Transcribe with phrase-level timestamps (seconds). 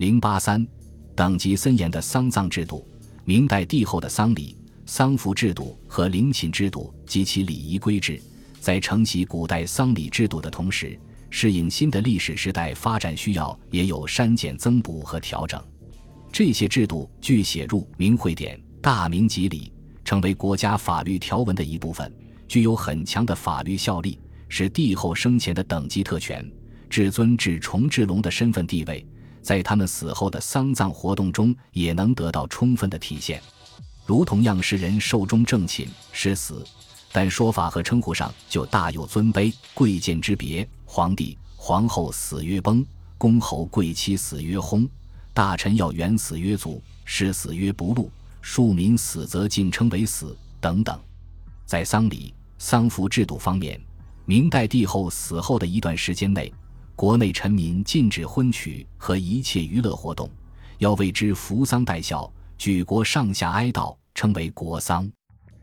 [0.00, 0.66] 零八三，
[1.14, 2.88] 等级森严的丧葬制度。
[3.22, 8.18] 明代帝后的丧礼、丧服制度和陵寝制度及其礼仪规制，
[8.60, 15.62] 在承袭古代丧礼制度的同时，适应新的历史时代发展需要，也有删减增补和调整。
[16.32, 19.70] 这些制度据写入《明会典》《大明集礼》，
[20.02, 22.10] 成为国家法律条文的一部分，
[22.48, 26.50] 具有很强的法律效力，是帝后生前的等级特权、
[26.88, 29.06] 至尊至崇至隆的身份地位。
[29.42, 33.42] 在他们死后的丧葬活动中，也能得到充分的体现，
[34.06, 36.64] 如同样是人寿终正寝是死，
[37.12, 40.68] 但说法和称呼上就大有尊卑贵贱之别。
[40.84, 42.84] 皇帝、皇后死曰崩，
[43.16, 44.88] 公侯贵戚死曰薨，
[45.32, 48.10] 大臣要员死曰卒，士死曰不禄，
[48.42, 50.98] 庶民死则竟称为死等等。
[51.64, 53.80] 在丧礼、丧服制度方面，
[54.24, 56.52] 明代帝后死后的一段时间内。
[57.00, 60.28] 国内臣民禁止婚娶和一切娱乐活动，
[60.76, 65.10] 要为之扶丧戴孝，举国上下哀悼，称为国丧。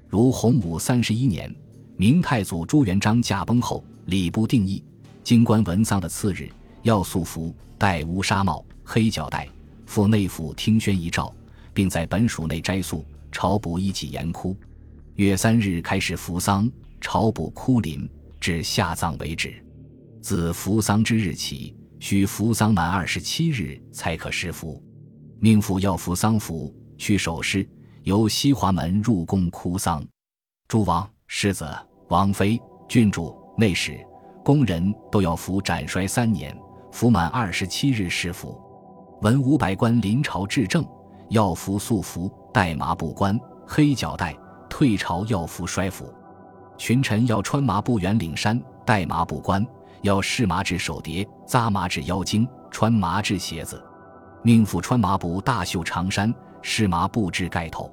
[0.08, 1.56] 如洪武三十一年，
[1.96, 4.84] 明太祖朱元璋驾崩后，礼部定义，
[5.24, 6.50] 京官文丧的次日，
[6.82, 9.48] 要素服，戴乌纱帽、黑脚带，
[9.86, 11.32] 赴内府听宣遗诏，
[11.72, 14.58] 并在本署内斋宿，朝补一己严哭。
[15.18, 16.68] 约三日开始扶丧，
[17.00, 19.64] 朝补哭临，至下葬为止。
[20.28, 24.84] 自扶丧之日起，需扶丧满二十七日才可施服。
[25.40, 27.66] 命妇要服丧服，去首饰，
[28.04, 30.06] 由西华门入宫哭丧。
[30.68, 31.66] 诸王、世子、
[32.10, 34.06] 王妃、郡主、内史、
[34.44, 36.54] 宫人都要服斩衰三年，
[36.92, 38.62] 服满二十七日施服。
[39.22, 40.86] 文武百官临朝致政，
[41.30, 44.34] 要服素服，戴麻布冠、黑脚带；
[44.70, 46.14] 退朝要服衰服。
[46.78, 49.66] 群臣要穿麻布圆领衫，戴麻布冠。
[50.02, 53.84] 要试麻制手碟，扎麻制腰巾，穿麻制鞋子。
[54.44, 57.92] 命妇穿麻布大袖长衫，试麻布制盖头。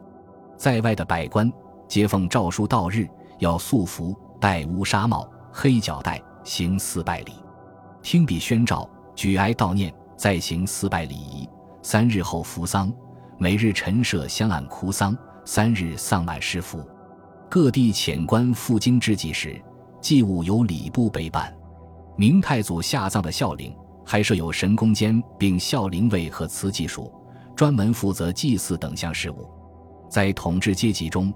[0.56, 1.52] 在外的百官
[1.88, 7.32] 接奉诏书到日，要素服，戴乌纱帽，黑脚带，行四拜礼。
[8.02, 11.48] 听笔宣诏，举哀悼念，再行四拜礼仪。
[11.82, 12.92] 三日后服丧，
[13.38, 15.16] 每日陈设香案哭丧。
[15.46, 16.82] 三日丧满施服。
[17.50, 19.60] 各地遣官赴京之际时，
[20.00, 21.54] 祭物由礼部备办。
[22.16, 27.12] 明太祖下葬的孝陵还设有神宫监，并孝陵卫和祠祭署，
[27.56, 29.50] 专门负责祭祀等项事务。
[30.08, 31.32] 在统治阶级中，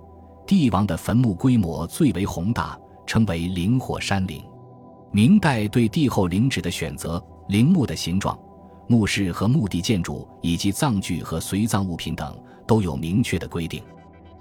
[0.46, 4.40] 帝王的坟墓规模最为宏大，称为陵火山陵。
[5.10, 8.38] 明代对帝后陵址的选择、陵墓的形状、
[8.86, 13.82] 墓室和墓地建筑以及葬具和随葬物品等都有明确的规定。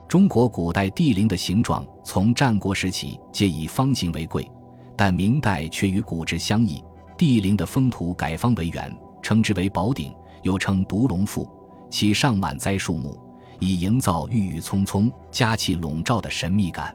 [0.08, 4.50] 中国古代帝陵的形状从战国时起皆以方形为贵。
[4.98, 6.84] 但明代却与古制相异，
[7.16, 8.92] 帝陵的封土改方为圆，
[9.22, 11.48] 称之为宝顶，又称独龙腹，
[11.88, 13.16] 其上满栽树木，
[13.60, 16.94] 以营造郁郁葱葱、佳气笼罩的神秘感。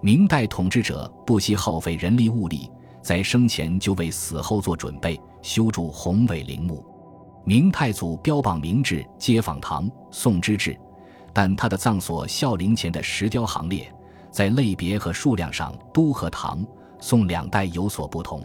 [0.00, 2.70] 明代统治者不惜耗费人力物力，
[3.02, 6.84] 在生前就为死后做准备，修筑宏伟陵墓。
[7.44, 10.78] 明太祖标榜明制，街坊堂、宋之治，
[11.32, 13.92] 但他的葬所孝陵前的石雕行列，
[14.30, 16.64] 在类别和数量上都和唐。
[17.02, 18.40] 宋两代有所不同，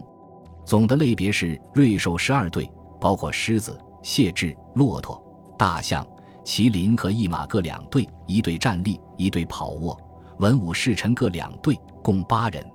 [0.64, 2.68] 总的类别是瑞兽十二对，
[3.00, 5.22] 包括狮子、谢豸、骆驼、
[5.56, 6.04] 大象、
[6.44, 9.96] 麒麟和一马各两对，一对站立，一对跑卧，
[10.38, 12.68] 文武侍臣各两对，共八人。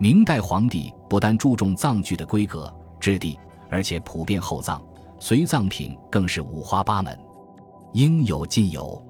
[0.00, 3.38] 明代皇帝不但注重葬具的规格质地，
[3.70, 4.82] 而且普遍厚葬，
[5.20, 7.16] 随葬品更是五花八门，
[7.92, 9.00] 应有尽有。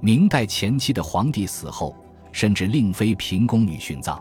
[0.00, 1.94] 明代前期的皇帝死后，
[2.32, 4.20] 甚至令妃嫔宫女殉葬。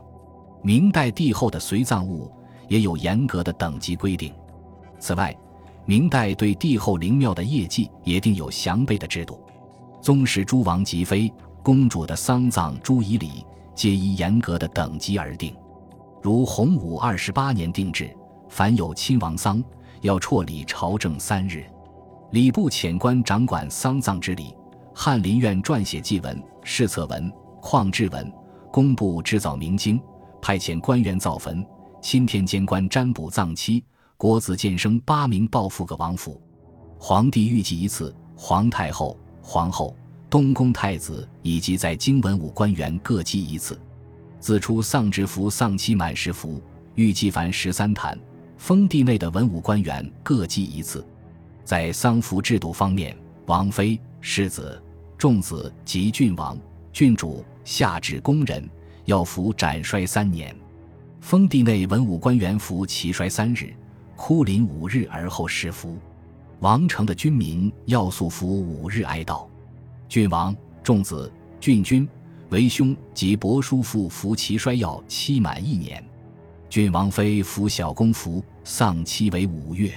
[0.62, 2.32] 明代帝后的随葬物
[2.68, 4.34] 也有严格的等级规定。
[5.00, 5.36] 此外，
[5.86, 9.42] 明代对帝后陵庙的业绩也定有详备的制度。
[10.02, 11.32] 宗室诸王及妃、
[11.64, 13.46] 公主的丧葬诸仪礼，
[13.76, 15.56] 皆依严格的等级而定。
[16.22, 18.16] 如洪武二十八年定制，
[18.48, 19.64] 凡有亲王丧，
[20.02, 21.66] 要辍礼朝政三日。
[22.30, 24.56] 礼部遣官掌管丧葬之礼，
[24.94, 28.32] 翰林院撰写祭文、试策文、况志文，
[28.72, 30.00] 工部制造明经。
[30.42, 31.64] 派遣官员造坟，
[32.02, 33.84] 钦天监官占卜葬期，
[34.18, 36.42] 国子监生八名报复个王府。
[36.98, 39.96] 皇帝御祭一次，皇太后、皇后、
[40.30, 43.80] 东宫太子以及在京文武官员各祭一次。
[44.40, 46.60] 自出丧之服丧期满十服，
[46.96, 48.18] 御祭凡十三坛。
[48.58, 51.06] 封地内的文武官员各祭一次。
[51.64, 53.16] 在丧服制度方面，
[53.46, 54.82] 王妃、世子、
[55.18, 56.58] 众子及郡王、
[56.92, 58.68] 郡主下至宫人。
[59.12, 60.56] 要服斩衰三年，
[61.20, 63.74] 封地内文武官员服齐衰三日，
[64.16, 65.98] 哭临五日而后施服。
[66.62, 69.46] 王城的军民要素服五日哀悼。
[70.08, 71.30] 郡王、仲子、
[71.60, 72.08] 郡君
[72.52, 76.02] 为兄及伯叔父服其衰药期满一年。
[76.70, 79.92] 郡王妃服小公服丧期为五月。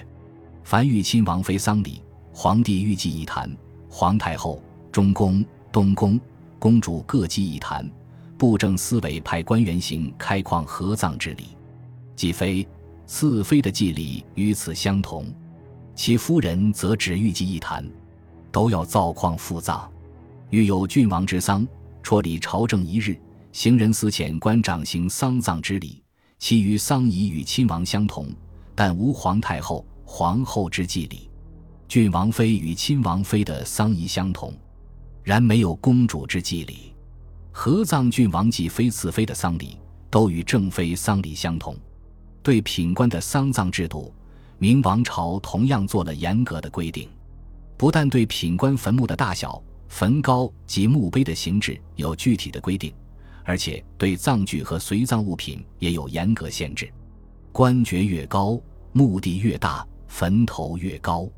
[0.64, 2.02] 凡遇亲王妃丧礼，
[2.32, 3.48] 皇帝御祭一坛，
[3.88, 6.18] 皇太后、中宫、东宫、
[6.58, 7.88] 公主各祭一坛。
[8.36, 11.56] 布政司委派官员行开矿合葬之礼。
[12.16, 12.66] 继妃、
[13.06, 15.26] 次妃的祭礼与此相同，
[15.94, 17.84] 其夫人则只御祭一坛，
[18.52, 19.90] 都要造矿复葬。
[20.50, 21.66] 遇有郡王之丧，
[22.02, 23.18] 辍理朝政一日，
[23.52, 26.02] 行人司遣官长行丧葬之礼。
[26.38, 28.28] 其余丧仪与亲王相同，
[28.74, 31.30] 但无皇太后、皇后之祭礼。
[31.88, 34.52] 郡王妃与亲王妃的丧仪相同，
[35.22, 36.93] 然没有公主之祭礼。
[37.56, 39.78] 合葬郡王及妃次妃的丧礼
[40.10, 41.74] 都与正妃丧礼相同。
[42.42, 44.12] 对品官的丧葬制度，
[44.58, 47.08] 明王朝同样做了严格的规定。
[47.76, 52.92] 不但对品官坟墓的大小、坟高及墓碑的形制有具体的规定，
[53.44, 56.92] 而且对葬具和随葬物品也有严格限制。
[57.52, 58.60] 官爵越高，
[58.92, 61.30] 墓地越大，坟头越高。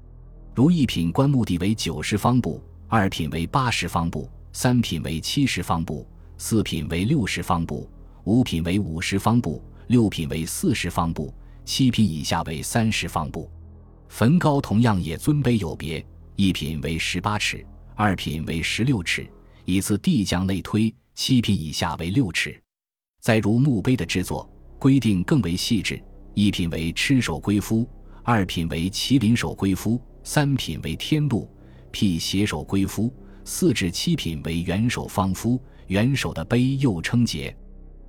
[0.54, 2.58] 如一品官墓地为九十方步，
[2.88, 4.26] 二品为八十方步。
[4.58, 6.08] 三品为七十方步，
[6.38, 7.86] 四品为六十方步，
[8.24, 11.30] 五品为五十方步，六品为四十方步，
[11.66, 13.50] 七品以下为三十方步。
[14.08, 16.02] 坟高同样也尊卑有别，
[16.36, 17.62] 一品为十八尺，
[17.94, 19.28] 二品为十六尺，
[19.66, 22.58] 以次递降类推，七品以下为六尺。
[23.20, 27.86] 再如墓碑的制作规定更为细致，一品为螭首龟夫，
[28.22, 31.46] 二品为麒麟首龟夫，三品为天禄，
[31.90, 33.12] 辟邪首龟夫。
[33.48, 37.56] 四至七品为元首方夫，元首的碑又称节，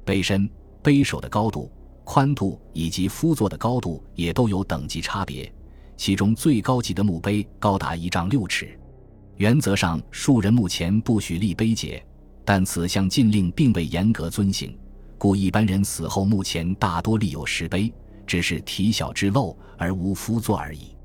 [0.04, 0.50] 碑身、
[0.82, 1.72] 碑首的高度、
[2.04, 5.50] 宽度以及夫座的高度也都有等级差别。
[5.96, 8.78] 其中最高级的墓碑高达一丈六尺。
[9.36, 12.04] 原则上，庶人墓前不许立碑节，
[12.44, 14.76] 但此项禁令并未严格遵行，
[15.20, 17.94] 故一般人死后墓前大多立有石碑，
[18.26, 20.96] 只是体小之陋而无夫座而已。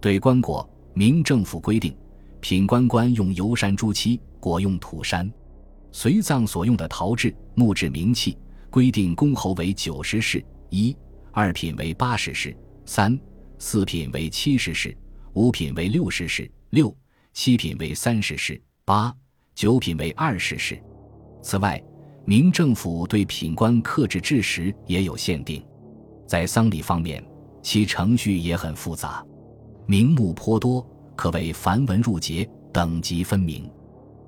[0.00, 1.94] 对棺椁，明政府规定。
[2.44, 5.32] 品官官用油山朱漆，果用土山。
[5.92, 8.36] 随葬所用的陶制、木质名器，
[8.68, 10.94] 规定公侯为九十室，一
[11.32, 12.54] 二品为八十室，
[12.84, 13.18] 三
[13.58, 14.94] 四品为七十室，
[15.32, 16.94] 五品为六十室，六
[17.32, 19.10] 七品为三十室，八
[19.54, 20.78] 九品为二十室。
[21.40, 21.82] 此外，
[22.26, 25.64] 明政府对品官克制制时也有限定。
[26.26, 27.24] 在丧礼方面，
[27.62, 29.24] 其程序也很复杂，
[29.86, 30.86] 名目颇多。
[31.16, 33.70] 可谓繁文缛节，等级分明。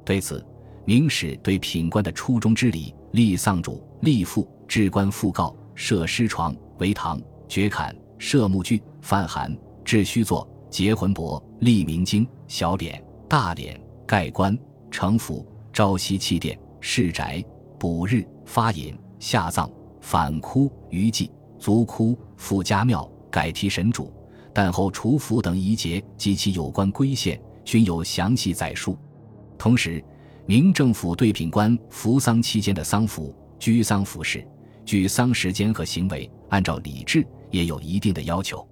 [0.04, 0.44] 对此，
[0.84, 14.56] 明史对品官的初衷之礼：立丧主，立父，置官讣告，设尸床，为堂，掘坎，设墓具，范函，置虚座，结魂帛，立明经，小脸，大脸，盖棺，
[14.90, 17.44] 成府，朝夕祭奠，市宅，
[17.78, 19.68] 补日，发引，下葬，
[20.00, 24.12] 反哭，余祭，卒哭，复家庙，改题神主。
[24.56, 28.96] 但后除服等仪节及其有关规限均有详细载述。
[29.58, 30.02] 同时，
[30.46, 34.42] 明政府对品官服丧期间的丧服、居丧服饰、
[34.82, 38.66] 举丧时间和行为，按照礼制也有一定的要求。